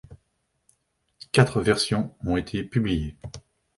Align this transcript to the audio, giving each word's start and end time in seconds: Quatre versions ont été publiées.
Quatre 1.31 1.61
versions 1.61 2.15
ont 2.25 2.35
été 2.35 2.63
publiées. 2.63 3.15